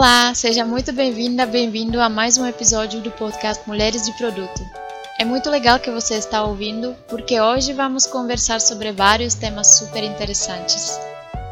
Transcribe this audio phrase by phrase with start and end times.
[0.00, 4.66] Olá, seja muito bem-vinda, bem-vindo a mais um episódio do podcast Mulheres de Produto.
[5.18, 10.02] É muito legal que você está ouvindo, porque hoje vamos conversar sobre vários temas super
[10.02, 10.98] interessantes.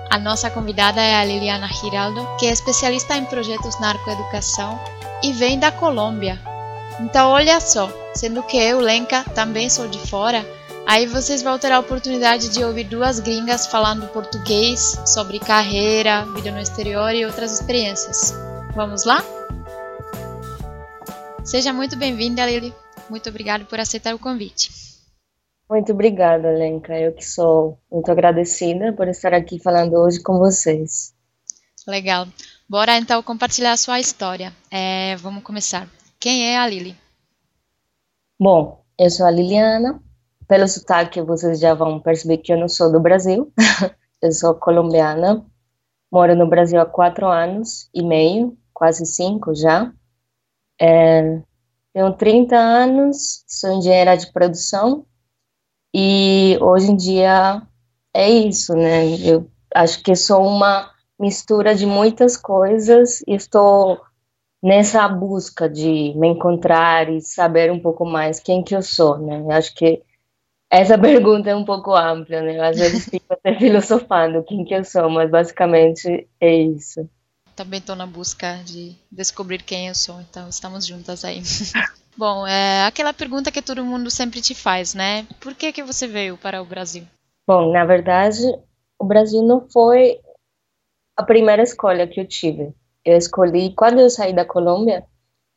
[0.09, 4.81] A nossa convidada é a Liliana Giraldo, que é especialista em projetos na arcoeducação
[5.23, 6.41] e vem da Colômbia.
[7.01, 10.43] Então, olha só, sendo que eu, Lenka, também sou de fora,
[10.89, 16.51] Aí vocês vão ter a oportunidade de ouvir duas gringas falando português sobre carreira, vida
[16.51, 18.48] no exterior e outras experiências.
[18.75, 19.23] Vamos lá?
[21.45, 22.75] Seja muito bem-vinda, Lili.
[23.09, 24.71] Muito obrigada por aceitar o convite.
[25.69, 26.99] Muito obrigada, Lenka.
[26.99, 31.15] Eu que sou muito agradecida por estar aqui falando hoje com vocês.
[31.87, 32.27] Legal.
[32.69, 34.53] Bora então compartilhar a sua história.
[34.71, 35.89] É, vamos começar.
[36.21, 36.97] Quem é a Lili?
[38.39, 40.01] Bom, eu sou a Liliana,
[40.47, 43.53] pelo sotaque, vocês já vão perceber que eu não sou do Brasil.
[44.21, 45.45] eu sou colombiana.
[46.11, 49.93] Moro no Brasil há quatro anos e meio, quase cinco já.
[50.81, 51.43] É,
[51.93, 55.05] tenho 30 anos, sou engenheira de produção
[55.95, 57.63] e hoje em dia
[58.15, 59.19] é isso, né?
[59.21, 64.01] Eu acho que sou uma mistura de muitas coisas e estou
[64.63, 69.41] nessa busca de me encontrar e saber um pouco mais quem que eu sou, né?
[69.41, 70.03] Eu acho que
[70.71, 72.61] essa pergunta é um pouco ampla, né?
[72.61, 77.09] Às vezes fico até filosofando quem que eu sou, mas basicamente é isso.
[77.57, 81.43] Também estou na busca de descobrir quem eu sou, então estamos juntas aí.
[82.17, 85.27] Bom, é aquela pergunta que todo mundo sempre te faz, né?
[85.41, 87.05] Por que que você veio para o Brasil?
[87.47, 88.43] Bom, na verdade,
[88.99, 90.21] o Brasil não foi
[91.17, 92.75] a primeira escolha que eu tive.
[93.05, 95.05] Eu escolhi, quando eu saí da Colômbia,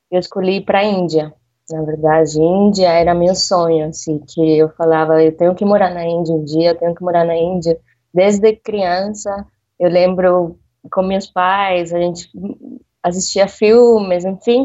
[0.10, 1.34] eu escolhi ir para a Índia.
[1.72, 6.06] Na verdade, Índia era meu sonho, assim, que eu falava, eu tenho que morar na
[6.06, 7.80] Índia um dia, eu tenho que morar na Índia.
[8.14, 9.46] Desde criança,
[9.80, 10.60] eu lembro
[10.92, 12.30] com meus pais, a gente
[13.02, 14.64] assistia filmes, enfim.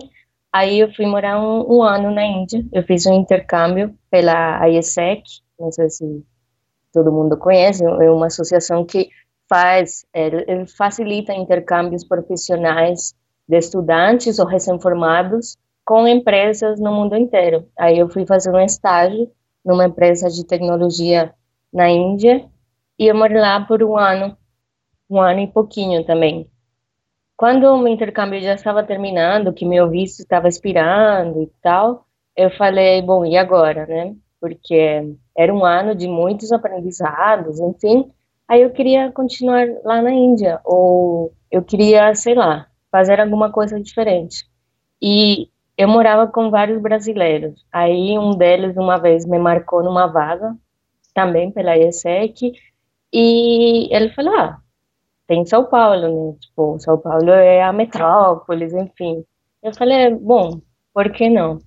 [0.53, 2.65] Aí eu fui morar um, um ano na Índia.
[2.73, 5.23] Eu fiz um intercâmbio pela IESEC,
[5.59, 6.25] não sei se
[6.93, 9.09] todo mundo conhece, é uma associação que
[9.49, 13.15] faz, é, facilita intercâmbios profissionais
[13.49, 15.57] de estudantes ou recém-formados
[15.87, 17.69] com empresas no mundo inteiro.
[17.79, 19.31] Aí eu fui fazer um estágio
[19.65, 21.33] numa empresa de tecnologia
[21.73, 22.45] na Índia
[22.99, 24.37] e eu morei lá por um ano,
[25.09, 26.51] um ano e pouquinho também.
[27.37, 32.05] Quando o intercâmbio já estava terminando, que meu visto estava expirando e tal,
[32.37, 34.17] eu falei, bom, e agora, né?
[34.41, 38.11] Porque era um ano de muitos aprendizados, enfim.
[38.49, 43.81] Aí eu queria continuar lá na Índia, ou eu queria, sei lá, fazer alguma coisa
[43.81, 44.49] diferente.
[45.01, 47.65] E eu morava com vários brasileiros.
[47.73, 50.57] Aí um deles uma vez me marcou numa vaga,
[51.15, 52.53] também pela ESEC,
[53.13, 54.59] e ele falou: "Ah,
[55.27, 56.39] tem São Paulo, né?
[56.41, 59.25] Tipo, São Paulo é a metrópolis, enfim".
[59.63, 60.61] Eu falei: "Bom,
[60.95, 61.59] por que não?".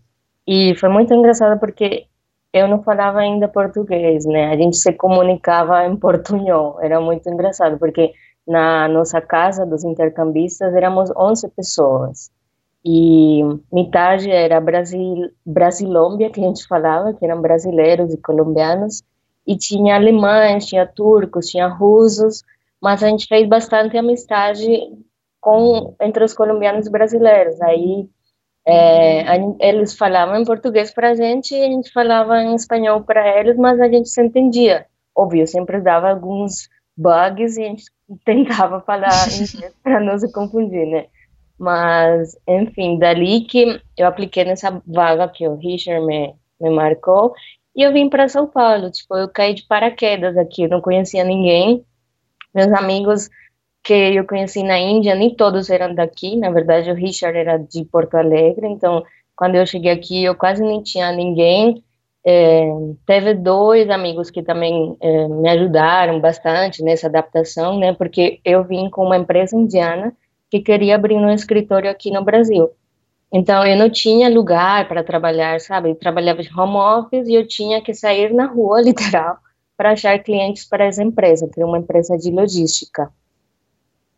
[0.47, 2.08] E foi muito engraçado porque
[2.53, 4.52] eu não falava ainda português, né?
[4.52, 6.80] A gente se comunicava em portunhol.
[6.81, 8.14] Era muito engraçado porque
[8.47, 12.31] na nossa casa dos intercambistas éramos 11 pessoas
[12.84, 13.41] e
[13.72, 19.03] metade era Brasil, Brasilômbia, que a gente falava, que eram brasileiros e colombianos,
[19.45, 22.44] e tinha alemães, tinha turcos, tinha russos,
[22.81, 24.79] mas a gente fez bastante amizade
[25.41, 27.59] com entre os colombianos e brasileiros.
[27.62, 28.07] Aí
[28.66, 33.03] é, a, eles falavam em português para a gente e a gente falava em espanhol
[33.03, 34.85] para eles, mas a gente se entendia.
[35.16, 37.85] Óbvio, sempre dava alguns bugs e a gente
[38.23, 39.09] tentava falar
[39.84, 41.07] para não se confundir, né?
[41.59, 47.34] Mas, enfim, dali que eu apliquei nessa vaga que o Richard me, me marcou
[47.75, 48.90] e eu vim para São Paulo.
[48.90, 51.84] Tipo, eu caí de paraquedas aqui, eu não conhecia ninguém.
[52.56, 53.30] Meus amigos
[53.84, 56.38] que eu conheci na Índia, nem todos eram daqui.
[56.38, 59.03] Na verdade, o Richard era de Porto Alegre, então
[59.36, 61.84] quando eu cheguei aqui, eu quase nem tinha ninguém.
[62.26, 62.66] É,
[63.06, 67.94] teve dois amigos que também é, me ajudaram bastante nessa adaptação, né?
[67.94, 70.14] Porque eu vim com uma empresa indiana
[70.49, 72.72] que queria abrir um escritório aqui no Brasil.
[73.31, 75.91] Então, eu não tinha lugar para trabalhar, sabe?
[75.91, 79.37] Eu trabalhava de home office e eu tinha que sair na rua, literal,
[79.78, 83.11] para achar clientes para essa empresa, que é uma empresa de logística.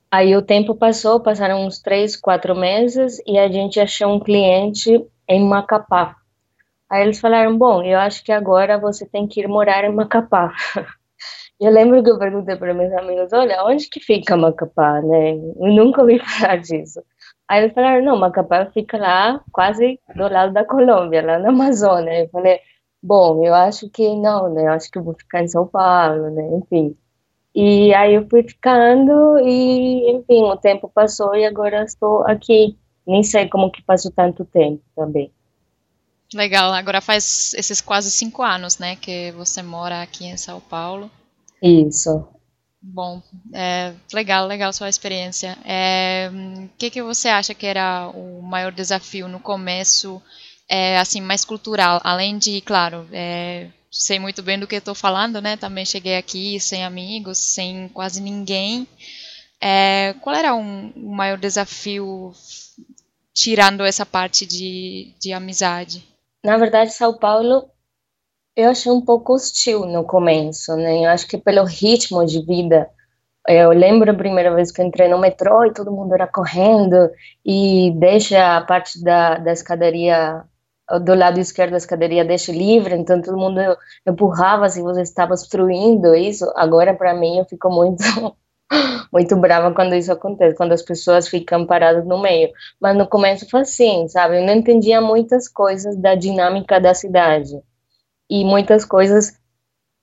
[0.09, 5.05] Aí o tempo passou, passaram uns três, quatro meses e a gente achou um cliente
[5.27, 6.17] em Macapá.
[6.89, 10.53] Aí eles falaram: Bom, eu acho que agora você tem que ir morar em Macapá.
[11.61, 15.33] Eu lembro que eu perguntei para meus amigos, olha, onde que fica Macapá, né?
[15.33, 17.03] Eu nunca ouvi falar disso.
[17.47, 22.23] Aí eles falaram, não, Macapá fica lá, quase do lado da Colômbia, lá na Amazônia.
[22.23, 22.59] Eu falei,
[23.01, 24.63] bom, eu acho que não, né?
[24.63, 26.49] Eu acho que eu vou ficar em São Paulo, né?
[26.57, 26.97] Enfim.
[27.53, 32.75] E aí eu fui ficando e, enfim, o tempo passou e agora estou aqui.
[33.05, 35.31] Nem sei como que passou tanto tempo também.
[36.33, 41.11] Legal, agora faz esses quase cinco anos, né, que você mora aqui em São Paulo.
[41.61, 42.27] Isso.
[42.81, 43.21] Bom,
[43.53, 45.55] é, legal, legal sua experiência.
[45.63, 46.31] É,
[46.65, 50.21] o que, que você acha que era o maior desafio no começo,
[50.67, 55.39] é, assim, mais cultural, além de, claro, é, sei muito bem do que estou falando,
[55.39, 55.55] né?
[55.57, 58.87] Também cheguei aqui sem amigos, sem quase ninguém.
[59.59, 62.33] É, qual era um, o maior desafio
[63.31, 66.03] tirando essa parte de, de amizade?
[66.43, 67.69] Na verdade, São Paulo
[68.55, 71.05] eu achei um pouco hostil no começo, né?
[71.05, 72.89] Eu acho que pelo ritmo de vida.
[73.47, 77.09] Eu lembro a primeira vez que entrei no metrô e todo mundo era correndo
[77.45, 80.43] e deixa a parte da, da escadaria
[80.99, 83.59] do lado esquerdo da escadaria deixa livre, então todo mundo
[84.05, 86.51] empurrava se você estava obstruindo isso.
[86.55, 88.03] Agora, para mim, eu fico muito
[89.11, 92.51] muito brava quando isso acontece, quando as pessoas ficam paradas no meio.
[92.79, 94.39] Mas no começo foi assim, sabe?
[94.39, 97.61] Eu não entendia muitas coisas da dinâmica da cidade.
[98.31, 99.37] E muitas coisas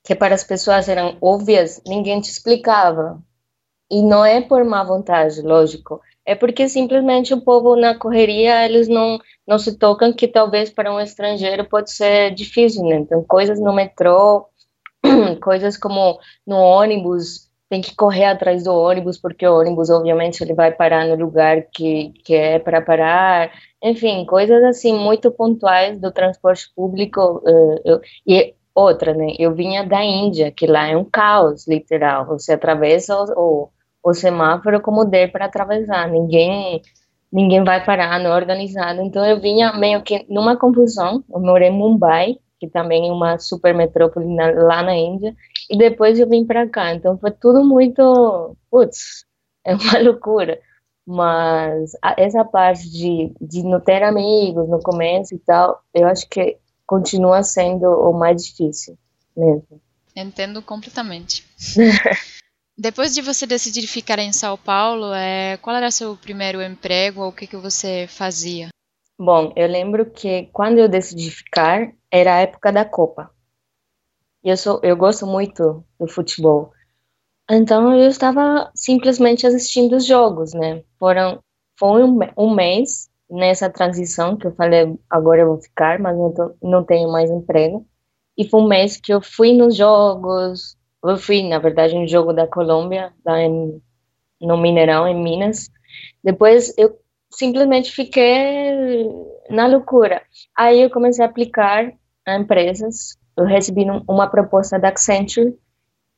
[0.04, 3.22] que para as pessoas eram óbvias, ninguém te explicava.
[3.90, 5.98] E não é por má vontade, lógico.
[6.26, 10.92] É porque simplesmente o povo na correria, eles não, não se tocam que talvez para
[10.92, 12.96] um estrangeiro pode ser difícil, né?
[12.96, 14.46] Então, coisas no metrô,
[15.42, 20.54] coisas como no ônibus, tem que correr atrás do ônibus, porque o ônibus, obviamente, ele
[20.54, 23.50] vai parar no lugar que, que é para parar.
[23.82, 27.42] Enfim, coisas assim muito pontuais do transporte público.
[27.44, 29.34] Uh, eu, e outra, né?
[29.38, 32.26] Eu vinha da Índia, que lá é um caos, literal.
[32.26, 33.68] Você atravessa o,
[34.04, 36.08] o, o semáforo como der para atravessar.
[36.08, 36.80] Ninguém
[37.30, 39.02] ninguém vai parar, não é organizado.
[39.02, 41.22] Então eu vinha meio que numa confusão.
[41.30, 45.34] Eu morei em Mumbai, que também é uma super metrópole na, lá na Índia,
[45.70, 46.94] e depois eu vim para cá.
[46.94, 49.24] Então foi tudo muito, putz,
[49.64, 50.60] é uma loucura.
[51.06, 56.28] Mas a, essa parte de, de não ter amigos no começo e tal, eu acho
[56.28, 58.98] que continua sendo o mais difícil
[59.36, 59.80] mesmo.
[60.14, 61.44] Entendo completamente.
[62.76, 67.30] Depois de você decidir ficar em São Paulo, é, qual era seu primeiro emprego ou
[67.30, 68.68] o que, que você fazia?
[69.18, 73.30] Bom, eu lembro que quando eu decidi ficar, era a época da Copa.
[74.44, 76.72] Eu sou, eu gosto muito do futebol.
[77.50, 80.84] Então eu estava simplesmente assistindo os jogos, né?
[80.98, 81.42] Foram
[81.78, 86.32] foi um, um mês nessa transição que eu falei agora eu vou ficar, mas não,
[86.32, 87.86] tô, não tenho mais emprego.
[88.36, 92.32] E foi um mês que eu fui nos jogos, eu fui na verdade no jogo
[92.32, 93.82] da Colômbia, lá em,
[94.40, 95.70] no Mineirão, em Minas.
[96.22, 96.98] Depois eu
[97.30, 99.08] simplesmente fiquei
[99.50, 100.22] na loucura.
[100.56, 101.92] Aí eu comecei a aplicar
[102.26, 103.16] a empresas.
[103.36, 105.56] Eu recebi uma proposta da Accenture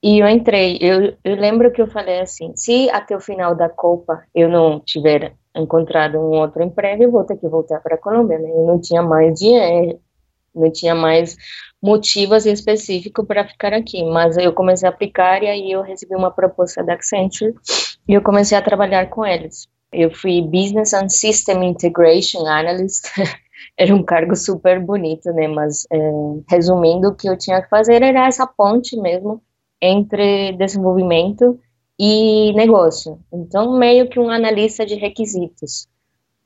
[0.02, 0.78] e eu entrei.
[0.80, 4.80] Eu, eu lembro que eu falei assim: se até o final da Copa eu não
[4.80, 8.38] tiver encontrado um outro emprego, eu vou ter que voltar para a Colômbia.
[8.38, 8.50] Né?
[8.50, 10.00] Eu não tinha mais dinheiro,
[10.54, 11.36] não tinha mais
[11.82, 14.02] motivos específicos para ficar aqui.
[14.04, 17.54] Mas eu comecei a aplicar e aí eu recebi uma proposta da Accenture
[18.08, 19.68] e eu comecei a trabalhar com eles.
[19.92, 23.06] Eu fui Business and System Integration Analyst.
[23.76, 25.48] era um cargo super bonito, né?
[25.48, 25.98] Mas, é,
[26.48, 29.42] resumindo, o que eu tinha que fazer era essa ponte mesmo
[29.80, 31.58] entre desenvolvimento
[31.98, 33.18] e negócio.
[33.32, 35.88] Então, meio que um analista de requisitos.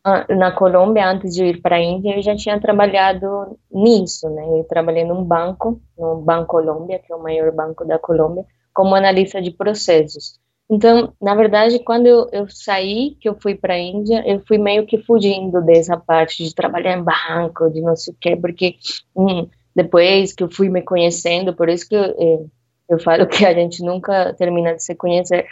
[0.05, 4.45] Ah, na Colômbia, antes de ir para a Índia, eu já tinha trabalhado nisso, né?
[4.61, 8.95] Eu trabalhei num banco, no Banco Colômbia, que é o maior banco da Colômbia, como
[8.95, 10.39] analista de processos.
[10.71, 14.57] Então, na verdade, quando eu, eu saí, que eu fui para a Índia, eu fui
[14.57, 18.77] meio que fugindo dessa parte de trabalhar em banco, de não sei o quê, porque
[19.15, 22.51] hum, depois que eu fui me conhecendo, por isso que eu, eu,
[22.89, 25.47] eu falo que a gente nunca termina de se conhecer,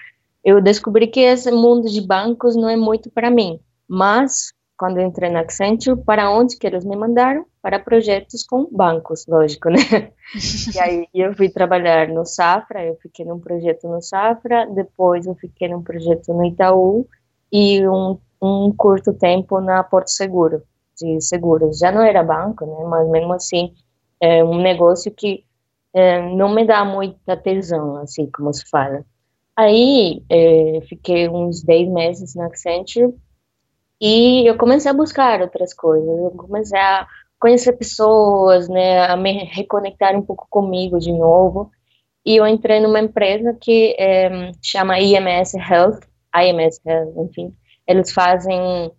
[0.44, 5.30] eu descobri que esse mundo de bancos não é muito para mim, mas quando entrei
[5.30, 7.46] na Accenture, para onde que eles me mandaram?
[7.62, 9.78] Para projetos com bancos, lógico, né?
[10.74, 15.36] e aí eu fui trabalhar no Safra, eu fiquei num projeto no Safra, depois eu
[15.36, 17.06] fiquei num projeto no Itaú
[17.52, 20.64] e um, um curto tempo na Porto Seguro,
[21.00, 21.78] de seguros.
[21.78, 22.84] Já não era banco, né?
[22.88, 23.72] Mas mesmo assim,
[24.20, 25.44] é um negócio que
[25.94, 29.04] é, não me dá muita tesão, assim como se fala.
[29.54, 33.14] Aí, é, fiquei uns 10 meses na Accenture
[34.04, 37.06] e eu comecei a buscar outras coisas, eu comecei a
[37.38, 41.70] conhecer pessoas, né, a me reconectar um pouco comigo de novo.
[42.26, 46.00] E eu entrei numa empresa que é, chama IMS Health,
[46.34, 47.54] IMS Health, enfim.
[47.86, 48.90] Eles fazem,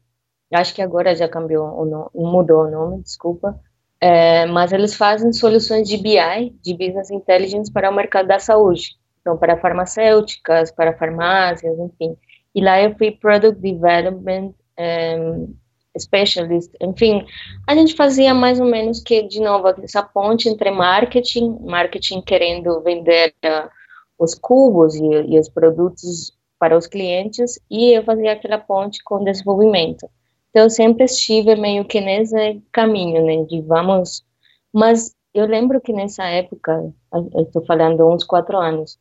[0.53, 3.59] acho que agora já cambiou, mudou o nome, desculpa,
[3.99, 8.95] é, mas eles fazem soluções de BI, de Business Intelligence, para o mercado da saúde.
[9.19, 12.15] então para farmacêuticas, para farmácias, enfim.
[12.55, 15.55] E lá eu fui Product Development um,
[15.95, 17.25] eh, Specialist, enfim,
[17.67, 22.81] a gente fazia mais ou menos que, de novo, essa ponte entre marketing, marketing querendo
[22.81, 23.69] vender uh,
[24.17, 29.23] os cubos e, e os produtos para os clientes, e eu fazia aquela ponte com
[29.23, 30.09] desenvolvimento.
[30.49, 34.23] Então, eu sempre estive meio que nesse caminho, né, de vamos...
[34.71, 36.91] Mas eu lembro que nessa época,
[37.35, 38.97] estou falando uns quatro anos,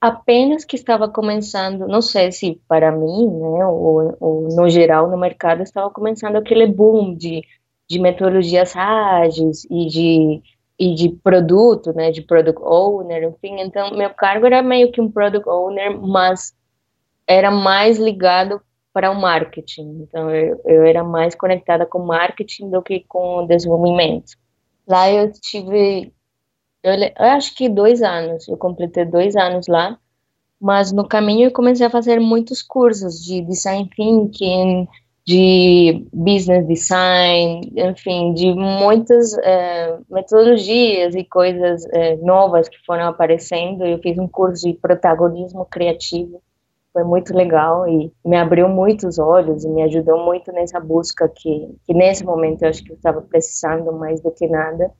[0.00, 5.18] apenas que estava começando, não sei se para mim, né, ou, ou, no geral no
[5.18, 7.42] mercado, estava começando aquele boom de,
[7.88, 10.42] de metodologias ágeis e de,
[10.78, 15.10] e de produto, né, de product owner, enfim, então meu cargo era meio que um
[15.10, 16.54] product owner, mas
[17.26, 18.60] era mais ligado
[18.92, 24.32] para o marketing, então eu, eu era mais conectada com marketing do que com desenvolvimento.
[24.86, 26.12] Lá eu tive
[26.88, 29.98] eu, eu, acho que dois anos, eu completei dois anos lá,
[30.60, 34.88] mas no caminho eu comecei a fazer muitos cursos de design thinking,
[35.28, 43.84] de business design, enfim, de muitas é, metodologias e coisas é, novas que foram aparecendo.
[43.84, 46.42] Eu fiz um curso de protagonismo criativo,
[46.94, 51.76] foi muito legal e me abriu muitos olhos e me ajudou muito nessa busca que,
[51.84, 54.90] que nesse momento eu acho que eu estava precisando mais do que nada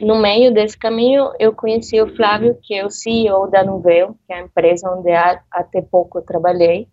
[0.00, 4.32] no meio desse caminho, eu conheci o Flávio, que é o CEO da Nuvel, que
[4.32, 5.10] é a empresa onde
[5.50, 6.88] até pouco eu trabalhei.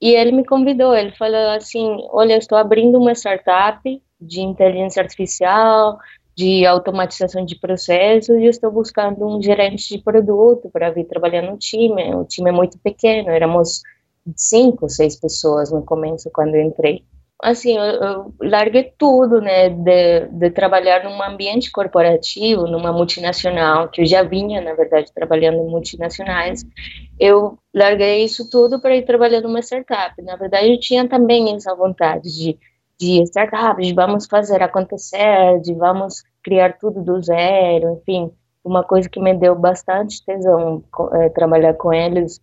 [0.00, 3.80] E ele me convidou, ele falou assim, olha, eu estou abrindo uma startup
[4.20, 5.98] de inteligência artificial,
[6.36, 11.40] de automatização de processos, e eu estou buscando um gerente de produto para vir trabalhar
[11.40, 12.14] no time.
[12.14, 13.80] O time é muito pequeno, éramos
[14.34, 17.02] cinco, seis pessoas no começo, quando eu entrei
[17.42, 24.02] assim, eu, eu, larguei tudo, né, de, de trabalhar num ambiente corporativo, numa multinacional, que
[24.02, 26.64] eu já vinha, na verdade, trabalhando em multinacionais,
[27.18, 30.20] eu larguei isso tudo para ir trabalhar numa startup.
[30.22, 32.58] Na verdade, eu tinha também essa vontade de,
[32.98, 38.30] de startup, de vamos fazer acontecer, de vamos criar tudo do zero, enfim,
[38.64, 40.82] uma coisa que me deu bastante tesão
[41.14, 42.40] é, trabalhar com eles,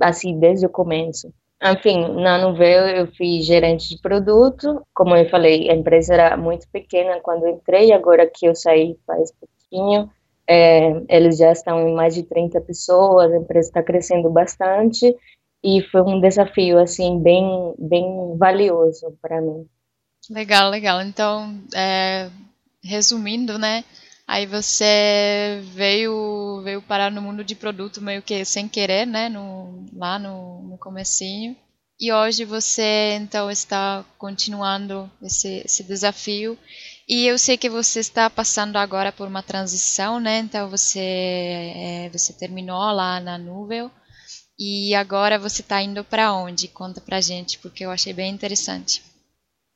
[0.00, 1.32] assim, desde o começo.
[1.62, 4.82] Enfim, na Nuveu eu fui gerente de produto.
[4.94, 9.32] Como eu falei, a empresa era muito pequena quando entrei, agora que eu saí faz
[9.32, 10.10] pouquinho,
[10.48, 15.14] é, eles já estão em mais de 30 pessoas, a empresa está crescendo bastante
[15.64, 19.66] e foi um desafio, assim, bem, bem valioso para mim.
[20.30, 21.00] Legal, legal.
[21.02, 22.30] Então, é,
[22.82, 23.82] resumindo, né,
[24.26, 29.86] Aí você veio veio parar no mundo de produto meio que sem querer, né, no,
[29.94, 31.56] lá no, no comecinho.
[31.98, 36.58] E hoje você então está continuando esse, esse desafio.
[37.08, 40.38] E eu sei que você está passando agora por uma transição, né?
[40.38, 43.90] Então você é, você terminou lá na Nuvem
[44.58, 46.68] e agora você está indo para onde?
[46.68, 49.02] Conta para gente, porque eu achei bem interessante.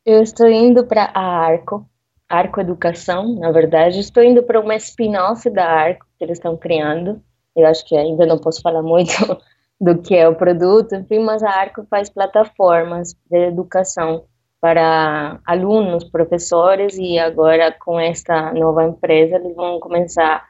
[0.04, 1.88] Eu estou indo para a Arco,
[2.30, 3.98] Arco Educação, na verdade.
[3.98, 7.20] Estou indo para uma spin-off da Arco que eles estão criando.
[7.56, 9.12] Eu acho que ainda não posso falar muito
[9.80, 14.24] do que é o produto, enfim, mas a Arco faz plataformas de educação
[14.60, 20.44] para alunos, professores e agora com esta nova empresa eles vão começar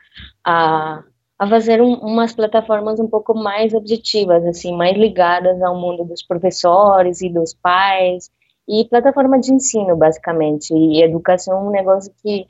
[0.45, 1.05] a,
[1.39, 6.25] a fazer um, umas plataformas um pouco mais objetivas, assim, mais ligadas ao mundo dos
[6.25, 8.29] professores e dos pais
[8.71, 10.73] e plataforma de ensino, basicamente.
[10.73, 12.47] E educação é um negócio que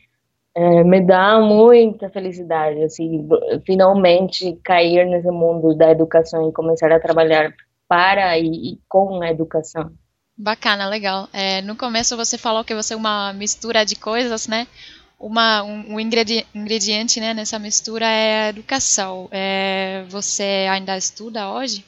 [0.55, 3.27] é, me dá muita felicidade, assim,
[3.65, 7.55] finalmente cair nesse mundo da educação e começar a trabalhar
[7.89, 9.91] para e, e com a educação.
[10.37, 11.27] Bacana, legal.
[11.33, 14.67] É, no começo você falou que você é uma mistura de coisas, né?
[15.19, 19.29] Uma, um, um ingrediente né, nessa mistura é a educação.
[19.31, 21.85] É, você ainda estuda hoje?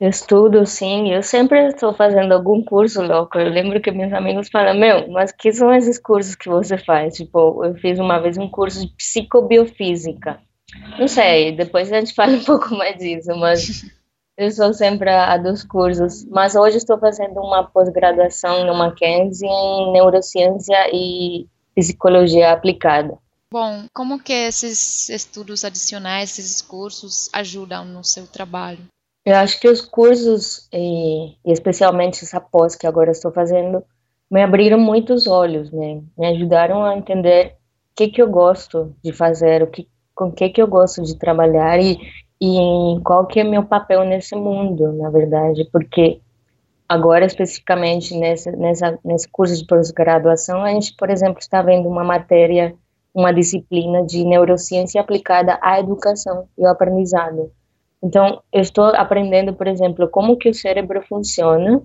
[0.00, 1.12] Eu estudo, sim.
[1.12, 3.38] Eu sempre estou fazendo algum curso louco.
[3.38, 7.16] Eu lembro que meus amigos falam, meu, mas que são esses cursos que você faz?
[7.16, 10.40] Tipo, eu fiz uma vez um curso de psicobiofísica.
[10.98, 13.84] Não sei, depois a gente fala um pouco mais disso, mas
[14.38, 16.24] eu sou sempre a, a dos cursos.
[16.24, 23.18] Mas hoje estou fazendo uma pós-graduação no Mackenzie em neurociência e psicologia aplicada.
[23.52, 28.86] Bom, como que esses estudos adicionais, esses cursos ajudam no seu trabalho?
[29.24, 33.84] Eu acho que os cursos, e, especialmente essa pós que agora estou fazendo,
[34.30, 36.02] me abriram muitos olhos, né?
[36.16, 37.56] Me ajudaram a entender
[37.92, 41.02] o que que eu gosto de fazer, o que, com o que que eu gosto
[41.02, 41.98] de trabalhar e,
[42.40, 46.20] e qual que é meu papel nesse mundo, na verdade, porque
[46.88, 52.04] agora especificamente nessa, nessa, nesse curso de pós-graduação, a gente, por exemplo, está vendo uma
[52.04, 52.74] matéria
[53.14, 57.50] uma disciplina de neurociência aplicada à educação e ao aprendizado.
[58.02, 61.82] Então, eu estou aprendendo, por exemplo, como que o cérebro funciona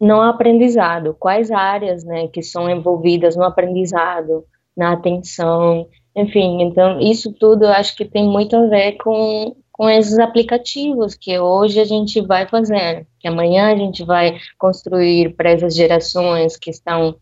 [0.00, 4.44] no aprendizado, quais áreas, né, que são envolvidas no aprendizado,
[4.76, 9.88] na atenção, enfim, então isso tudo eu acho que tem muito a ver com, com
[9.88, 15.50] esses aplicativos que hoje a gente vai fazer, que amanhã a gente vai construir para
[15.50, 17.16] essas gerações que estão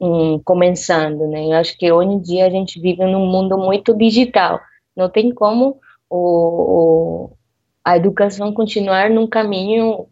[0.00, 1.46] um, começando, né?
[1.46, 4.60] Eu acho que hoje em dia a gente vive num mundo muito digital,
[4.96, 5.78] não tem como
[6.12, 7.36] o, o
[7.84, 10.06] a educação continuar num caminho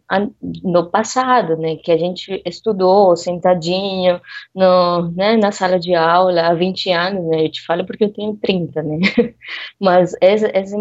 [0.61, 4.19] no passado, né, que a gente estudou sentadinho
[4.53, 8.13] no, né, na sala de aula há 20 anos, né, eu te falo porque eu
[8.13, 8.97] tenho 30, né,
[9.79, 10.75] mas essa, essa,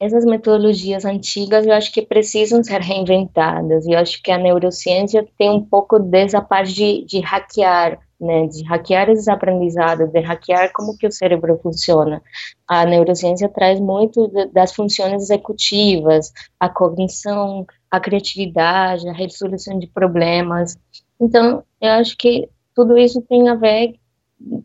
[0.00, 5.26] essas metodologias antigas eu acho que precisam ser reinventadas, e eu acho que a neurociência
[5.36, 10.72] tem um pouco dessa parte de, de hackear né, de hackear esses aprendizados, de hackear
[10.72, 12.20] como que o cérebro funciona.
[12.66, 20.76] A neurociência traz muito das funções executivas, a cognição, a criatividade, a resolução de problemas.
[21.20, 23.94] Então, eu acho que tudo isso tem a ver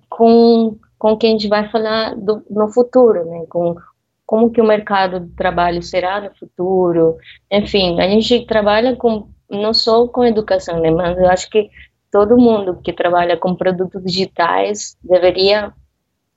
[0.09, 3.75] com com o que a gente vai falar do, no futuro, né, com
[4.33, 7.17] como que o mercado de trabalho será no futuro.
[7.51, 11.69] Enfim, a gente trabalha com não só com educação, né, mas eu acho que
[12.11, 15.71] todo mundo que trabalha com produtos digitais deveria,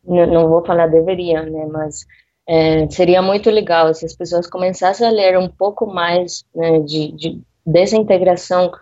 [0.05, 2.05] não vou falar deveria, né, mas
[2.47, 7.13] é, seria muito legal se as pessoas começassem a ler um pouco mais né, de,
[7.13, 8.73] de dessa integração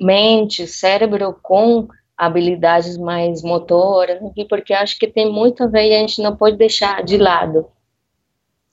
[0.00, 5.98] mente, cérebro com habilidades mais motoras, porque acho que tem muito a ver e a
[5.98, 7.66] gente não pode deixar de lado.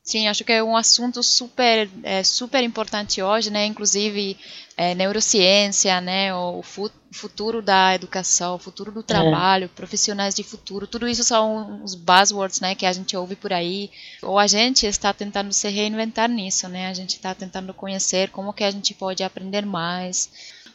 [0.09, 3.67] Sim, acho que é um assunto super, é, super importante hoje, né?
[3.67, 4.35] Inclusive
[4.75, 6.33] é, neurociência, né?
[6.33, 6.63] O
[7.11, 9.03] futuro da educação, o futuro do é.
[9.03, 9.67] trabalho, é.
[9.67, 12.73] profissionais de futuro, tudo isso são os buzzwords, né?
[12.73, 13.91] Que a gente ouve por aí.
[14.23, 16.87] Ou a gente está tentando se reinventar nisso, né?
[16.87, 20.27] A gente está tentando conhecer como que a gente pode aprender mais.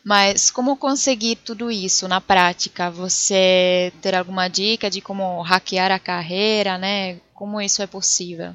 [0.05, 2.89] Mas como conseguir tudo isso na prática?
[2.89, 7.19] Você ter alguma dica de como hackear a carreira, né?
[7.35, 8.55] Como isso é possível?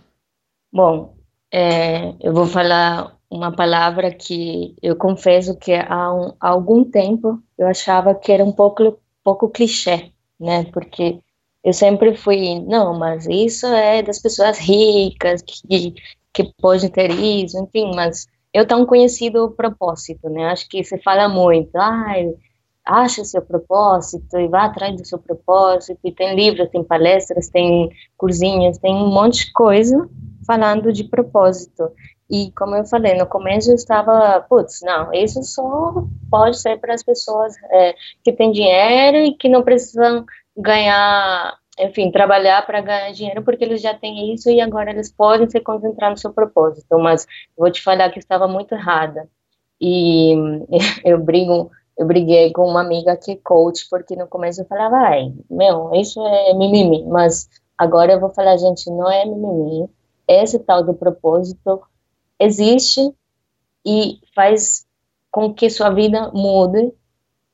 [0.72, 1.16] Bom,
[1.52, 7.42] é, eu vou falar uma palavra que eu confesso que há, um, há, algum tempo
[7.58, 10.66] eu achava que era um pouco, pouco clichê, né?
[10.72, 11.20] Porque
[11.64, 15.94] eu sempre fui, não, mas isso é das pessoas ricas que,
[16.34, 20.46] que podem ter isso, enfim, mas eu tão conhecido o propósito, né?
[20.46, 22.34] Acho que se fala muito, ai,
[22.86, 27.90] acha seu propósito e vá atrás do seu propósito, e tem livros, tem palestras, tem
[28.18, 30.10] cursinhos, tem um monte de coisa,
[30.50, 31.92] falando de propósito.
[32.28, 36.96] E como eu falei, no começo eu estava, putz, não, isso só pode ser para
[36.96, 40.26] as pessoas é, que têm dinheiro e que não precisam
[40.58, 45.48] ganhar, enfim, trabalhar para ganhar dinheiro, porque eles já têm isso e agora eles podem
[45.48, 46.98] se concentrar no seu propósito.
[46.98, 49.30] Mas vou te falar que estava muito errada.
[49.80, 50.34] E
[51.06, 54.98] eu brigo, eu briguei com uma amiga que é coach, porque no começo eu falava,
[54.98, 59.88] ai, meu, isso é mimimi, mas agora eu vou falar, gente, não é mimimi,
[60.30, 61.82] esse tal do propósito
[62.40, 63.02] existe
[63.86, 64.86] e faz
[65.32, 66.94] com que sua vida mude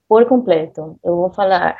[0.08, 1.00] por completo.
[1.04, 1.78] Eu vou falar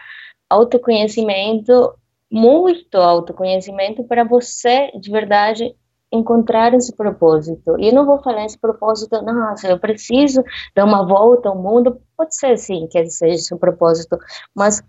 [0.50, 1.94] autoconhecimento,
[2.32, 5.76] muito autoconhecimento para você de verdade
[6.12, 7.78] encontrar esse propósito.
[7.80, 12.02] E eu não vou falar esse propósito, nossa, eu preciso dar uma volta ao mundo.
[12.16, 14.18] Pode ser sim que esse seja o propósito,
[14.54, 14.82] mas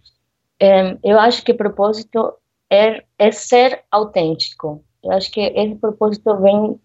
[0.60, 2.32] é, eu acho que propósito
[2.70, 4.84] é, é ser autêntico.
[5.06, 6.80] Eu acho que esse propósito vem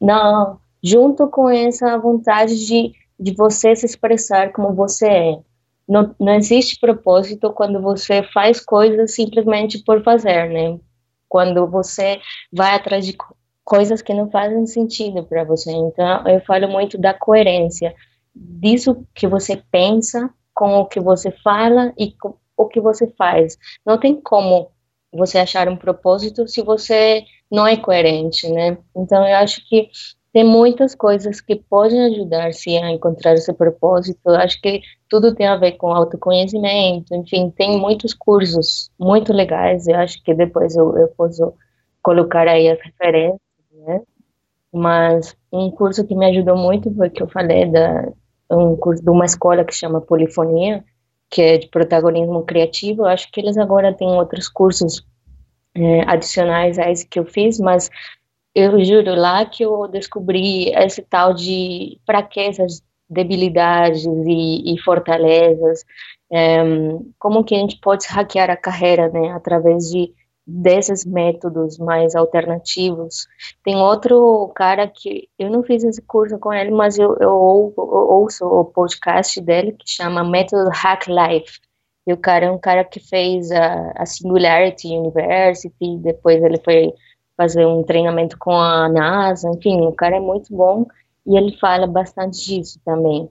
[0.00, 5.38] na, junto com essa vontade de, de você se expressar como você é.
[5.88, 10.78] Não, não existe propósito quando você faz coisas simplesmente por fazer, né?
[11.28, 12.20] Quando você
[12.52, 13.16] vai atrás de
[13.64, 15.70] coisas que não fazem sentido para você.
[15.70, 17.94] Então, eu falo muito da coerência,
[18.34, 23.56] disso que você pensa com o que você fala e com o que você faz.
[23.84, 24.70] Não tem como
[25.12, 28.78] você achar um propósito se você não é coerente, né?
[28.96, 29.90] Então eu acho que
[30.32, 34.18] tem muitas coisas que podem ajudar se a encontrar esse propósito.
[34.24, 39.86] Eu acho que tudo tem a ver com autoconhecimento, enfim, tem muitos cursos muito legais.
[39.86, 41.52] Eu acho que depois eu, eu posso
[42.02, 43.40] colocar aí as referências,
[43.86, 44.00] né?
[44.72, 48.10] Mas um curso que me ajudou muito foi que eu falei da
[48.50, 50.84] um curso de uma escola que chama Polifonia,
[51.32, 53.02] que é de protagonismo criativo.
[53.02, 55.02] Eu acho que eles agora têm outros cursos
[55.74, 57.90] é, adicionais a esse que eu fiz, mas
[58.54, 65.84] eu juro lá que eu descobri esse tal de fraquezas debilidades e, e fortalezas,
[66.30, 66.58] é,
[67.18, 70.12] como que a gente pode hackear a carreira, né, através de
[70.52, 73.26] desses métodos mais alternativos.
[73.64, 77.74] Tem outro cara que eu não fiz esse curso com ele, mas eu, eu, eu,
[77.76, 81.58] eu ouço o podcast dele que chama Método Hack Life.
[82.06, 86.92] E o cara é um cara que fez a, a Singularity University, depois ele foi
[87.36, 90.86] fazer um treinamento com a NASA, enfim, o cara é muito bom
[91.26, 93.28] e ele fala bastante disso também.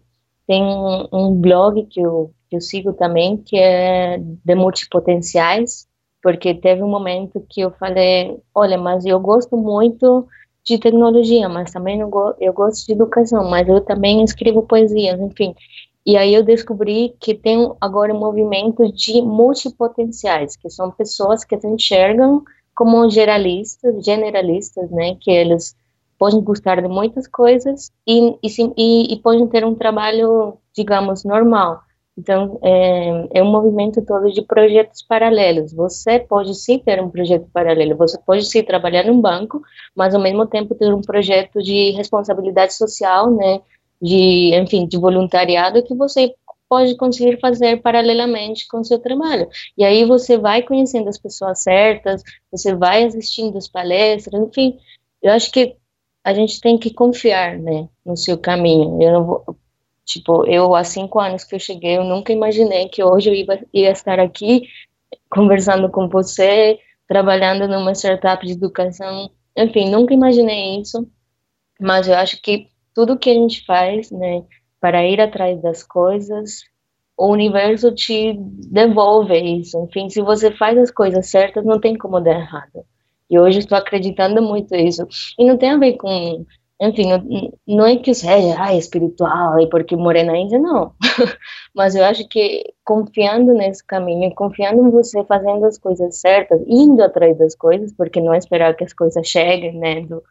[0.47, 5.88] Tem um, um blog que eu, que eu sigo também, que é de multipotenciais,
[6.21, 10.27] porque teve um momento que eu falei, olha, mas eu gosto muito
[10.63, 15.19] de tecnologia, mas também eu, go eu gosto de educação, mas eu também escrevo poesias,
[15.19, 15.55] enfim.
[16.05, 21.60] E aí eu descobri que tem agora um movimento de multipotenciais, que são pessoas que
[21.60, 22.43] se enxergam
[22.75, 25.75] como generalistas, generalistas, né, que eles
[26.17, 28.38] podem gostar de muitas coisas e,
[28.77, 31.81] e, e podem ter um trabalho, digamos, normal.
[32.21, 35.73] Então, é, é, um movimento todo de projetos paralelos.
[35.73, 39.60] Você pode sim ter um projeto paralelo, você pode sim trabalhar num banco,
[39.95, 43.60] mas ao mesmo tempo ter um projeto de responsabilidade social, né,
[43.99, 46.36] de, enfim, de voluntariado que você
[46.69, 49.49] pode conseguir fazer paralelamente com o seu trabalho.
[49.75, 54.77] E aí você vai conhecendo as pessoas certas, você vai assistindo as palestras, enfim,
[55.23, 55.75] eu acho que
[56.23, 59.01] a gente tem que confiar, né, no seu caminho.
[59.01, 59.57] Eu não vou,
[60.13, 63.67] tipo, eu há cinco anos que eu cheguei, eu nunca imaginei que hoje eu ia,
[63.74, 64.63] ia estar aqui
[65.30, 71.08] conversando com você, trabalhando numa startup de educação, enfim, nunca imaginei isso,
[71.80, 74.43] mas eu acho que tudo que a gente faz, né,
[74.80, 76.62] para ir atrás das coisas,
[77.17, 78.34] o universo te
[78.69, 79.78] devolve isso.
[79.84, 82.84] Enfim, se você faz as coisas certas, não tem como dar errado.
[83.30, 85.08] E hoje estou acreditando muito nisso.
[85.38, 86.45] E não tem a ver com,
[86.81, 90.95] enfim, não é que eu seja ah, espiritual e porque morei na Índia, não.
[91.75, 97.03] Mas eu acho que confiando nesse caminho, confiando em você fazendo as coisas certas, indo
[97.03, 100.23] atrás das coisas, porque não é esperar que as coisas cheguem, né, do,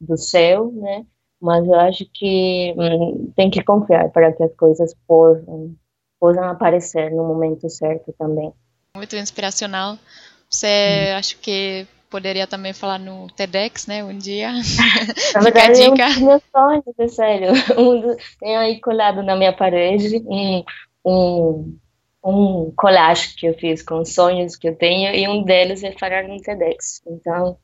[0.00, 1.04] do céu, né,
[1.38, 5.76] mas eu acho que hum, tem que confiar para que as coisas possam,
[6.18, 8.50] possam aparecer no momento certo também.
[8.96, 9.98] Muito inspiracional.
[10.48, 11.18] Você hum.
[11.18, 14.52] acho que poderia também falar no TEDx, né, um dia.
[15.34, 17.52] Na verdade, é um dos meus sonhos, é sério.
[17.78, 20.64] Um tem aí colado na minha parede um,
[21.04, 21.78] um,
[22.24, 26.24] um collage que eu fiz com sonhos que eu tenho e um deles é falar
[26.24, 27.02] no TEDx.
[27.06, 27.58] Então,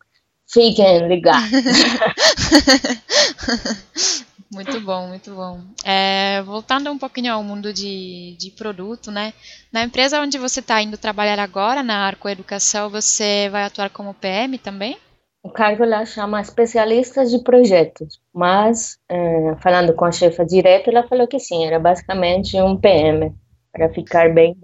[0.46, 1.50] Fiquem ligados.
[4.54, 5.60] muito bom, muito bom.
[5.84, 9.32] É, voltando um pouquinho ao mundo de, de produto, né?
[9.72, 14.14] Na empresa onde você está indo trabalhar agora, na Arco Educação, você vai atuar como
[14.14, 14.96] PM também?
[15.42, 21.06] O cargo lá chama especialistas de projetos, mas é, falando com a chefa direta, ela
[21.06, 23.30] falou que sim, era basicamente um PM,
[23.70, 24.56] para ficar bem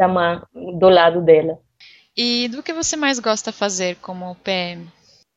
[0.79, 1.59] do lado dela.
[2.17, 4.89] E do que você mais gosta fazer como PM?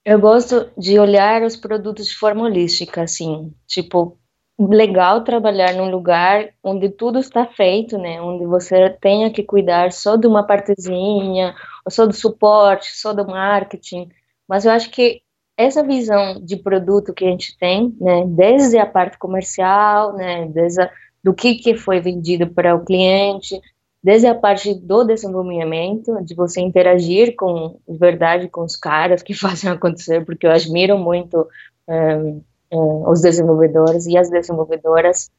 [0.06, 4.18] Eu gosto de olhar os produtos de forma holística, assim, tipo,
[4.60, 10.16] legal trabalhar num lugar onde tudo está feito, né, onde você tenha que cuidar só
[10.16, 14.10] de uma partezinha, ou só do suporte, só do marketing,
[14.48, 15.22] mas eu acho que
[15.58, 20.82] essa visão de produto que a gente tem, né, desde a parte comercial, né, desde
[20.82, 20.92] a,
[21.24, 23.60] do que que foi vendido para o cliente,
[24.04, 29.34] desde a parte do desenvolvimento, de você interagir com, de verdade, com os caras que
[29.34, 31.48] fazem acontecer, porque eu admiro muito
[31.88, 35.32] um, um, os desenvolvedores e as desenvolvedoras,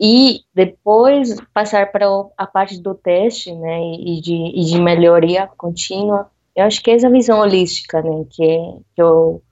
[0.00, 2.06] e depois passar para
[2.36, 6.94] a parte do teste, né, e de, e de melhoria contínua, eu acho que é
[6.94, 8.58] essa visão holística, né, que,
[8.94, 9.42] que o,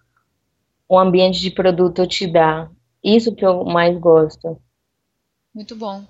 [0.88, 2.70] o ambiente de produto te dá,
[3.04, 4.58] isso que eu mais gosto.
[5.54, 6.02] Muito bom.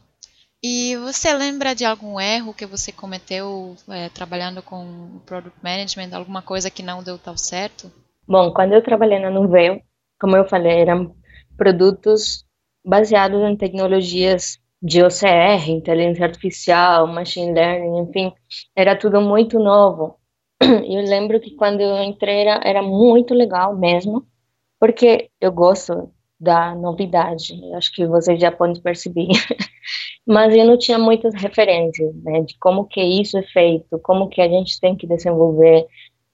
[0.62, 4.85] E você lembra de algum erro que você cometeu é, trabalhando com
[5.16, 7.90] o Product Management, alguma coisa que não deu tão certo?
[8.27, 9.83] Bom, quando eu trabalhei na Nuvem,
[10.20, 11.14] como eu falei, eram
[11.57, 12.44] produtos
[12.85, 18.33] baseados em tecnologias de OCR, inteligência artificial, machine learning, enfim,
[18.76, 20.16] era tudo muito novo.
[20.61, 24.26] Eu lembro que quando eu entrei era, era muito legal mesmo,
[24.78, 29.28] porque eu gosto da novidade, acho que vocês já podem perceber.
[30.26, 34.40] mas eu não tinha muitas referências, né, de como que isso é feito, como que
[34.40, 35.87] a gente tem que desenvolver.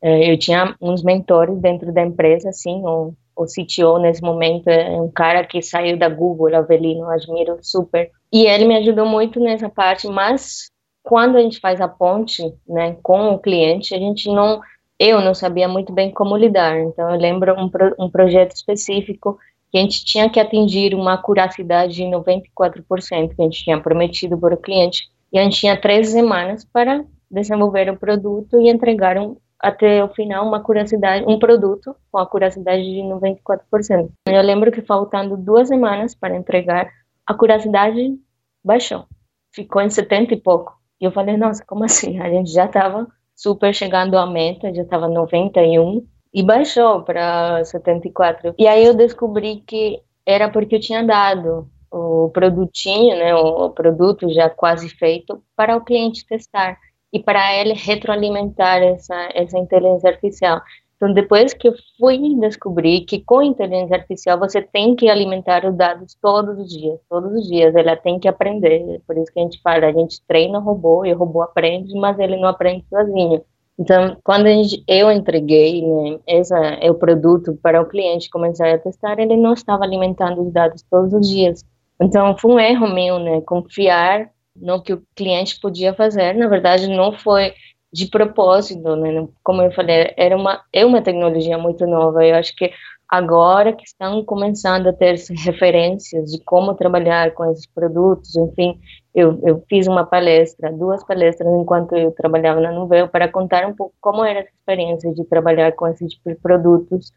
[0.03, 4.91] É, eu tinha uns mentores dentro da empresa, assim, o, o CTO nesse momento é
[5.01, 9.69] um cara que saiu da Google, Avelino, admiro super, e ele me ajudou muito nessa
[9.69, 10.71] parte, mas
[11.03, 14.61] quando a gente faz a ponte, né, com o cliente, a gente não,
[14.99, 19.39] eu não sabia muito bem como lidar, então eu lembro um, pro, um projeto específico
[19.75, 24.39] que a gente tinha que atingir uma curacidade de 94% que a gente tinha prometido
[24.39, 25.09] para o cliente.
[25.33, 30.09] E a gente tinha três semanas para desenvolver o produto e entregar um, até o
[30.09, 34.11] final uma curiosidade, um produto com a curiosidade de 94%.
[34.27, 36.91] Eu lembro que faltando duas semanas para entregar,
[37.27, 38.17] a curiosidade
[38.63, 39.07] baixou,
[39.55, 40.75] ficou em 70 e pouco.
[41.01, 42.21] E eu falei, nossa, como assim?
[42.21, 48.55] A gente já estava super chegando à meta, já estava 91 e baixou para 74.
[48.59, 54.29] E aí eu descobri que era porque eu tinha dado o produtinho, né, o produto
[54.33, 56.77] já quase feito para o cliente testar
[57.15, 60.61] e para ele retroalimentar essa essa inteligência artificial.
[60.97, 65.77] Então, depois que eu fui descobrir que com inteligência artificial você tem que alimentar os
[65.77, 69.01] dados todos os dias, todos os dias, ela tem que aprender.
[69.07, 71.93] Por isso que a gente fala, a gente treina o robô e o robô aprende,
[71.95, 73.45] mas ele não aprende sozinho.
[73.79, 78.79] Então, quando gente, eu entreguei né, essa, é o produto para o cliente começar a
[78.79, 81.65] testar, ele não estava alimentando os dados todos os dias.
[82.01, 86.35] Então, foi um erro meu, né, confiar no que o cliente podia fazer.
[86.35, 87.55] Na verdade, não foi
[87.93, 89.29] de propósito, né?
[89.43, 92.25] Como eu falei, era uma é uma tecnologia muito nova.
[92.25, 92.73] Eu acho que
[93.09, 98.81] agora que estão começando a ter referências de como trabalhar com esses produtos, enfim,
[99.15, 103.75] eu, eu fiz uma palestra, duas palestras enquanto eu trabalhava na Nuvel para contar um
[103.75, 107.13] pouco como era a experiência de trabalhar com esses tipo de produtos,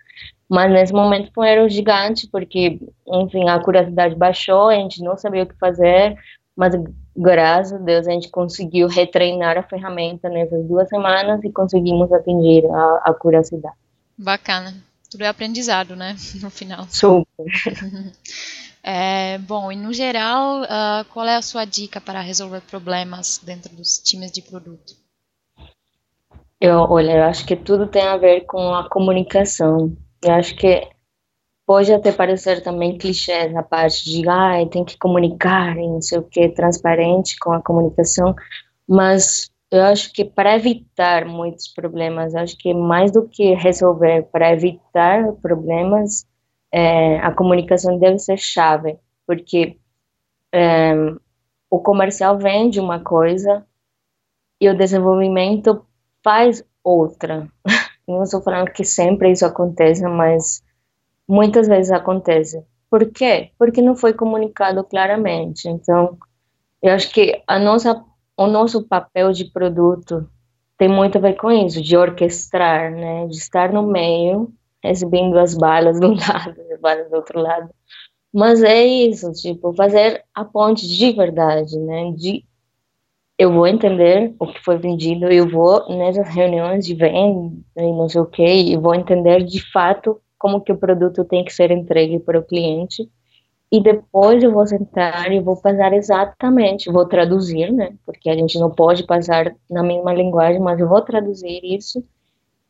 [0.48, 5.44] mas nesse momento foi um gigante porque, enfim, a curiosidade baixou, a gente não sabia
[5.44, 6.16] o que fazer,
[6.56, 6.76] mas
[7.18, 12.66] graças a Deus a gente conseguiu retreinar a ferramenta nessas duas semanas e conseguimos atingir
[12.68, 13.76] a, a curiosidade.
[14.18, 14.74] Bacana.
[15.10, 16.16] Tudo é aprendizado, né?
[16.42, 16.86] No final.
[16.90, 17.26] Super.
[18.90, 23.76] É, bom, e no geral, uh, qual é a sua dica para resolver problemas dentro
[23.76, 24.96] dos times de produto?
[26.62, 29.94] Eu, olha, eu acho que tudo tem a ver com a comunicação.
[30.24, 30.88] Eu acho que
[31.68, 36.24] pode até parecer também clichê na parte de, ah, tem que comunicar, não sei o
[36.24, 38.34] que, transparente com a comunicação,
[38.88, 44.54] mas eu acho que para evitar muitos problemas, acho que mais do que resolver, para
[44.54, 46.26] evitar problemas,
[46.72, 49.78] é, a comunicação deve ser chave, porque
[50.54, 50.94] é,
[51.70, 53.66] o comercial vende uma coisa
[54.62, 55.86] e o desenvolvimento
[56.24, 57.46] faz outra.
[58.08, 60.66] Não estou falando que sempre isso aconteça, mas
[61.28, 62.64] muitas vezes acontece.
[62.90, 63.52] Por quê?
[63.58, 65.68] Porque não foi comunicado claramente.
[65.68, 66.18] Então,
[66.82, 68.04] eu acho que a nossa,
[68.38, 70.30] o nosso papel de produto
[70.78, 73.28] tem muito a ver com isso, de orquestrar, né?
[73.28, 77.70] De estar no meio, recebendo as balas de um lado, as balas do outro lado.
[78.34, 82.12] Mas é isso, tipo, fazer a ponte de verdade, né?
[82.12, 82.46] De
[83.38, 88.10] eu vou entender o que foi vendido, eu vou nessas reuniões de venda e não
[88.10, 91.72] sei o que, e vou entender de fato como que o produto tem que ser
[91.72, 93.10] entregue para o cliente
[93.72, 97.96] e depois eu vou sentar e vou passar exatamente, vou traduzir, né?
[98.06, 102.04] Porque a gente não pode passar na mesma linguagem, mas eu vou traduzir isso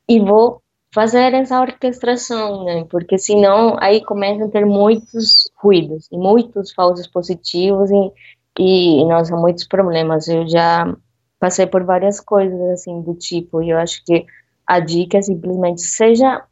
[0.10, 2.86] e vou fazer essa orquestração, né?
[2.90, 8.12] Porque senão aí começam a ter muitos ruídos e muitos falsos positivos e,
[8.60, 10.28] e nossa, muitos problemas.
[10.28, 10.96] Eu já
[11.40, 14.26] passei por várias coisas assim do tipo e eu acho que
[14.66, 16.44] a dica é simplesmente seja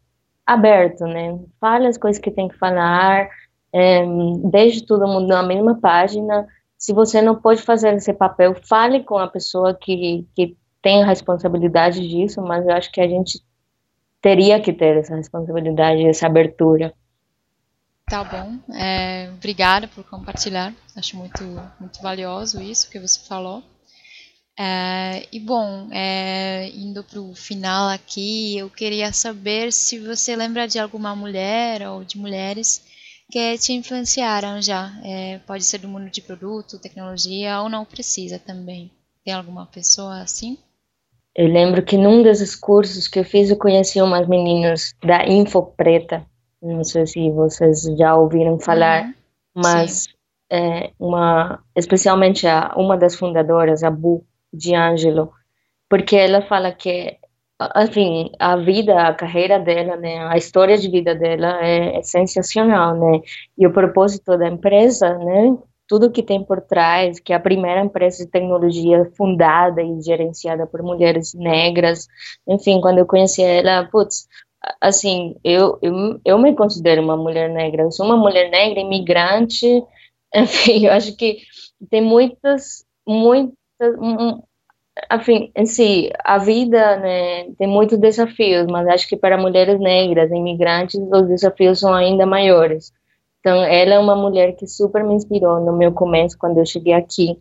[0.46, 1.40] aberto, né?
[1.60, 3.30] Fale as coisas que tem que falar,
[3.74, 4.06] é,
[4.52, 6.48] deixe todo mundo na mesma página.
[6.78, 11.06] Se você não pode fazer esse papel, fale com a pessoa que, que tem a
[11.08, 13.44] responsabilidade disso, mas eu acho que a gente
[14.22, 16.94] teria que ter essa responsabilidade, essa abertura.
[18.08, 21.44] Tá bom, é, obrigada por compartilhar, acho muito,
[21.80, 23.64] muito valioso isso que você falou.
[24.58, 30.68] É, e bom, é, indo para o final aqui, eu queria saber se você lembra
[30.68, 32.82] de alguma mulher ou de mulheres
[33.30, 34.94] que te influenciaram já.
[35.04, 38.90] É, pode ser do mundo de produto, tecnologia, ou não precisa também.
[39.26, 40.58] Tem alguma pessoa assim?
[41.36, 45.62] Eu lembro que num desses cursos que eu fiz, eu conheci umas meninas da Info
[45.64, 46.26] Preta.
[46.62, 49.14] Não sei se vocês já ouviram falar, uhum,
[49.54, 50.08] mas
[50.98, 55.32] uma, especialmente a, uma das fundadoras, a Bu, de Angelo,
[55.90, 57.18] porque ela fala que,
[57.60, 62.96] assim, a vida, a carreira dela, né, a história de vida dela é, é sensacional,
[62.96, 63.22] né,
[63.58, 67.82] e o propósito da empresa, né, tudo que tem por trás, que é a primeira
[67.82, 72.08] empresa de tecnologia fundada e gerenciada por mulheres negras,
[72.48, 74.28] enfim, quando eu conheci ela, putz,
[74.82, 79.84] assim, eu, eu, eu me considero uma mulher negra, eu sou uma mulher negra, imigrante,
[80.36, 81.38] enfim, eu acho que
[81.90, 83.56] tem muitas, muitas
[85.56, 90.96] em si, a vida né, tem muitos desafios, mas acho que para mulheres negras, imigrantes,
[90.96, 92.92] os desafios são ainda maiores.
[93.40, 96.94] Então, ela é uma mulher que super me inspirou no meu começo, quando eu cheguei
[96.94, 97.40] aqui.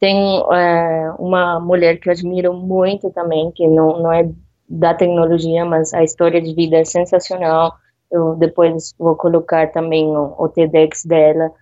[0.00, 0.16] Tem
[0.52, 4.28] é, uma mulher que eu admiro muito também, que não, não é
[4.68, 7.72] da tecnologia, mas a história de vida é sensacional.
[8.10, 11.52] Eu depois vou colocar também o, o TEDx dela.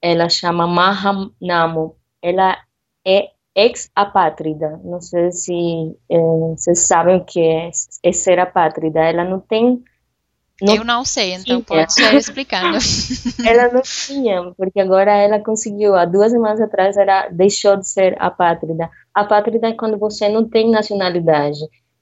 [0.00, 1.96] Ela chama Maha Namo.
[2.22, 2.56] Ela
[3.06, 4.80] é ex-apátrida.
[4.84, 6.18] Não sei se é,
[6.56, 7.70] vocês sabem o que é,
[8.02, 9.00] é ser apátrida.
[9.00, 9.82] Ela não tem
[10.62, 11.64] não eu não sei, então tinha.
[11.64, 12.78] pode ser explicando.
[13.44, 15.96] ela não tinha, porque agora ela conseguiu.
[15.96, 18.88] Há duas semanas atrás ela deixou de ser apátrida.
[19.12, 21.58] Apátrida é quando você não tem nacionalidade.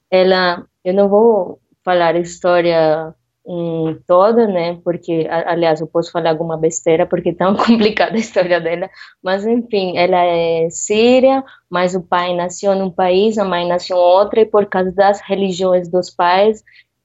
[0.09, 3.13] Ela, eu não vou falar história
[3.45, 4.79] hum, toda, né?
[4.83, 8.89] Porque, aliás, eu posso falar alguma besteira porque é tão complicada a história dela.
[9.23, 13.99] Mas enfim, ela é síria, mas o pai nasceu num país, a mãe nasceu em
[13.99, 16.63] outro e por causa das religiões dos pais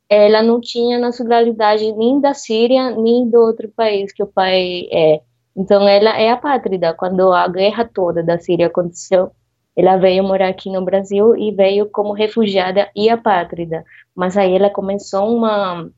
[0.09, 5.21] ela não tinha nacionalidade nem da Síria, nem do outro país que o pai é.
[5.57, 6.95] Então, ela é apátrida.
[6.95, 9.31] Quando a guerra toda da Síria aconteceu,
[9.77, 13.85] ela veio morar aqui no Brasil e veio como refugiada e apátrida.
[14.15, 15.91] Mas aí ela começou uma,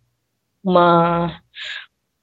[0.62, 1.40] uma,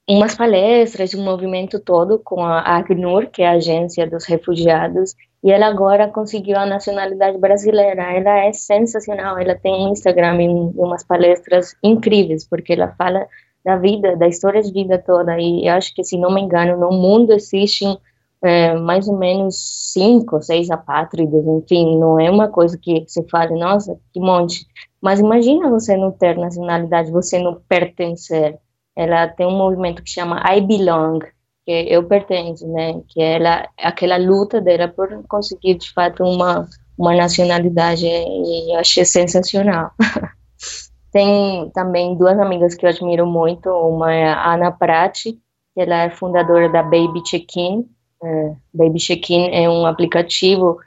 [0.08, 5.52] umas palestras, um movimento todo com a ACNUR, que é a Agência dos Refugiados, e
[5.52, 8.02] ela agora conseguiu a nacionalidade brasileira.
[8.12, 9.38] Ela é sensacional.
[9.38, 13.26] Ela tem um Instagram e umas palestras incríveis, porque ela fala
[13.64, 15.38] da vida, da história de vida toda.
[15.38, 17.96] E eu acho que, se não me engano, no mundo existem
[18.42, 21.44] é, mais ou menos cinco, seis apátridas.
[21.46, 24.66] Enfim, não é uma coisa que você fale, nossa, que monte.
[25.00, 28.58] Mas imagina você não ter nacionalidade, você não pertencer.
[28.96, 31.20] Ela tem um movimento que chama I Belong,
[31.64, 33.00] que eu pertenço, né?
[33.08, 39.04] Que ela, aquela luta dela por conseguir de fato uma uma nacionalidade e eu achei
[39.04, 39.92] sensacional.
[41.12, 46.02] Tem também duas amigas que eu admiro muito, uma é a Ana Prati, que ela
[46.02, 47.88] é fundadora da Baby Check-in.
[48.22, 50.78] É, Baby Check-in é um aplicativo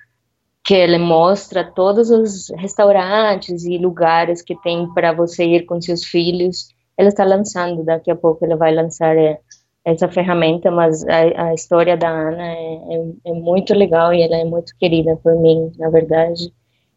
[0.63, 6.04] que ele mostra todos os restaurantes e lugares que tem para você ir com seus
[6.04, 6.67] filhos.
[6.98, 9.39] Ela está lançando, daqui a pouco ela vai lançar é,
[9.84, 14.36] essa ferramenta, mas a, a história da Ana é, é, é, muito legal e ela
[14.36, 16.54] é muito querida por mim, na verdade.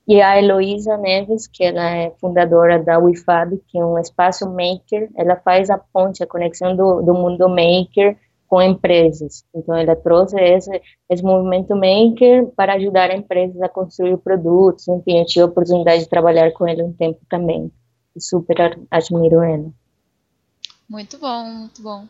[0.06, 5.08] E a Heloísa Neves, que ela é fundadora da WIFAB, que é um espaço maker,
[5.16, 8.14] ela faz a ponte, a conexão do, do mundo maker
[8.54, 9.44] com empresas.
[9.52, 14.86] Então, ela trouxe esse, esse movimento maker para ajudar empresas a construir produtos.
[14.86, 17.68] Enfim, eu tive a oportunidade de trabalhar com ele um tempo também.
[18.16, 19.72] super admiro ela.
[20.88, 22.06] Muito bom, muito bom.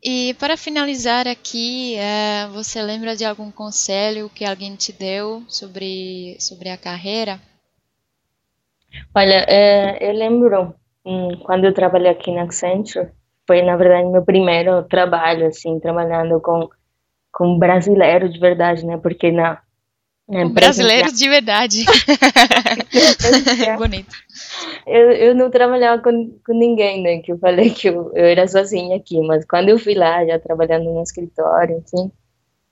[0.00, 6.36] E para finalizar aqui, é, você lembra de algum conselho que alguém te deu sobre,
[6.38, 7.40] sobre a carreira?
[9.12, 13.10] Olha, é, eu lembro hum, quando eu trabalhei aqui na Accenture,
[13.46, 16.68] foi na verdade meu primeiro trabalho, assim, trabalhando com,
[17.32, 18.96] com brasileiros de verdade, né?
[18.96, 19.58] Porque na,
[20.28, 21.84] na brasileiros de verdade.
[23.78, 24.16] Bonito
[24.86, 27.18] eu, eu não trabalhava com, com ninguém, né?
[27.18, 30.38] Que eu falei que eu, eu era sozinha aqui, mas quando eu fui lá, já
[30.38, 32.10] trabalhando no escritório, assim,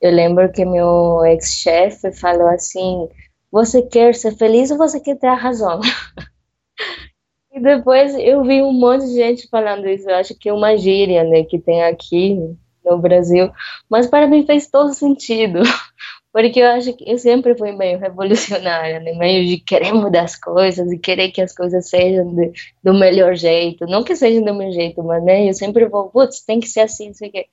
[0.01, 3.09] eu lembro que meu ex-chefe falou assim:
[3.51, 5.81] Você quer ser feliz ou você quer ter a razão?
[7.55, 10.09] e depois eu vi um monte de gente falando isso.
[10.09, 12.37] Eu acho que é uma gíria, né, que tem aqui
[12.85, 13.51] no Brasil,
[13.89, 15.61] mas para mim fez todo sentido
[16.35, 19.13] porque eu acho que eu sempre fui meio revolucionária, né?
[19.13, 22.51] meio de querer mudar as coisas e querer que as coisas sejam de,
[22.83, 26.45] do melhor jeito, não que sejam do meu jeito, mas né, eu sempre vou, putz,
[26.45, 27.47] tem que ser assim, sei o quê.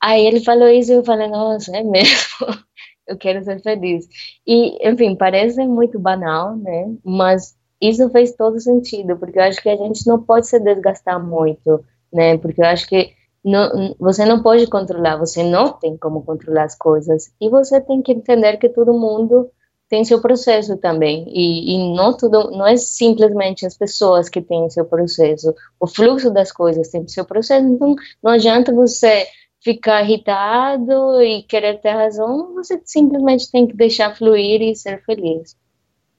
[0.00, 2.46] Aí ele falou isso e eu falei, nossa, é mesmo,
[3.08, 4.06] eu quero ser feliz.
[4.46, 6.94] E, enfim, parece muito banal, né?
[7.04, 11.24] Mas isso fez todo sentido, porque eu acho que a gente não pode se desgastar
[11.24, 12.38] muito, né?
[12.38, 13.12] Porque eu acho que
[13.44, 17.32] não, você não pode controlar, você não tem como controlar as coisas.
[17.40, 19.50] E você tem que entender que todo mundo
[19.88, 21.24] tem seu processo também.
[21.28, 25.52] E, e não tudo, não é simplesmente as pessoas que têm seu processo.
[25.80, 27.66] O fluxo das coisas tem seu processo.
[27.66, 29.26] Então, não adianta você
[29.60, 32.54] ficar irritado e querer ter razão.
[32.54, 35.56] Você simplesmente tem que deixar fluir e ser feliz.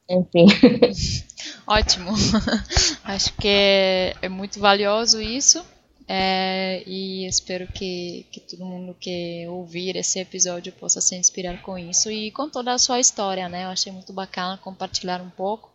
[0.10, 0.46] Enfim.
[1.68, 2.12] Ótimo.
[3.04, 5.64] Acho que é, é muito valioso isso.
[6.08, 11.78] É, e espero que, que todo mundo que ouvir esse episódio possa se inspirar com
[11.78, 13.64] isso e com toda a sua história, né?
[13.64, 15.72] Eu achei muito bacana compartilhar um pouco.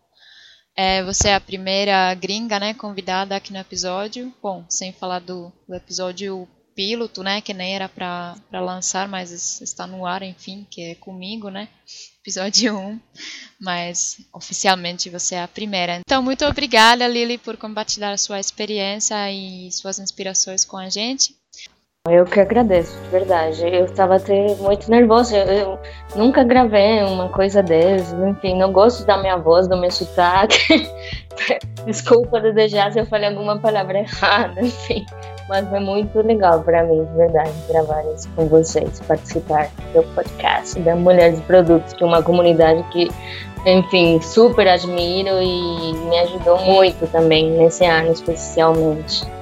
[0.76, 4.33] É, você é a primeira gringa, né, convidada aqui no episódio.
[4.41, 6.47] Bom, sem falar do, do episódio
[6.79, 11.51] piloto, né, que nem era para lançar, mas está no ar, enfim, que é comigo,
[11.51, 11.66] né,
[12.20, 13.01] episódio 1,
[13.61, 16.01] mas oficialmente você é a primeira.
[16.07, 21.35] Então, muito obrigada, Lili, por compartilhar sua experiência e suas inspirações com a gente.
[22.09, 23.61] Eu que agradeço, de verdade.
[23.66, 25.37] Eu estava até muito nervosa.
[25.37, 25.79] Eu, eu,
[26.16, 28.18] nunca gravei uma coisa dessas.
[28.20, 30.89] Enfim, não gosto da minha voz, do meu sotaque.
[31.85, 35.05] Desculpa, Dedejá, se eu falei alguma palavra errada, enfim.
[35.49, 40.79] Mas é muito legal para mim, de verdade, gravar isso com vocês, participar do podcast
[40.81, 43.09] da Mulheres de Produtos, que é uma comunidade que,
[43.65, 49.38] enfim, super admiro e me ajudou muito também nesse ano, especialmente.